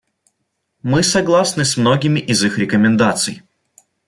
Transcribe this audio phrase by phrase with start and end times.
[0.81, 3.43] Мы согласны с многими из их рекомендаций.